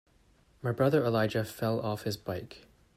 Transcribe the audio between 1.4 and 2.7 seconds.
fell off his bike.